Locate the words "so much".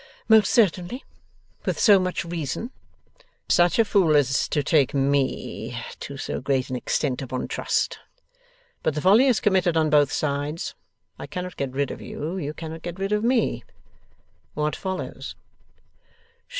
1.79-2.25